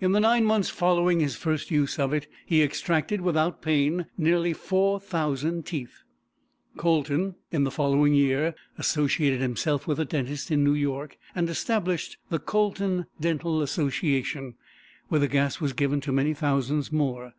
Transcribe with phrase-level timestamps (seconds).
[0.00, 4.54] In the nine months following his first use of it, he extracted without pain nearly
[4.54, 6.02] 4,000 teeth.
[6.78, 12.16] Colton, in the following year, associated himself with a dentist in New York and established
[12.30, 14.54] the Colton Dental Association,
[15.08, 17.34] where the gas was given to many thousands more.